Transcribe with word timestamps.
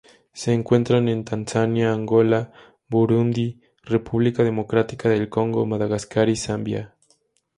Se 0.33 0.51
encuentran 0.51 1.07
en 1.09 1.23
Tanzania, 1.25 1.93
Angola, 1.93 2.51
Burundi, 2.89 3.61
República 3.83 4.43
Democrática 4.43 5.09
del 5.09 5.29
Congo, 5.29 5.63
Madagascar 5.67 6.27
y 6.27 6.35
Zambia. 6.37 6.95